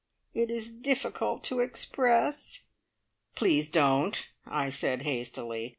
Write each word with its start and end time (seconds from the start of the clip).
It 0.33 0.49
is 0.49 0.71
difficult 0.71 1.43
to 1.43 1.59
express" 1.59 2.61
"Please 3.35 3.69
don't!" 3.69 4.27
I 4.47 4.71
said 4.71 5.03
hastily. 5.03 5.69